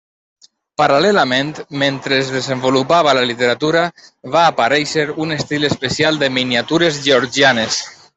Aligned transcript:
Paral·lelament, 0.81 1.49
mentre 1.81 2.17
es 2.21 2.31
desenvolupava 2.35 3.13
la 3.17 3.25
literatura, 3.31 3.83
va 4.37 4.45
aparèixer 4.53 5.05
un 5.27 5.35
estil 5.39 5.69
especial 5.69 6.19
de 6.25 6.31
miniatures 6.39 6.99
georgianes. 7.11 7.79